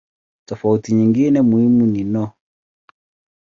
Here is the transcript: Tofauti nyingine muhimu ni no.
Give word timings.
Tofauti 0.45 0.93
nyingine 0.93 1.41
muhimu 1.41 1.85
ni 1.85 2.03
no. 2.13 2.25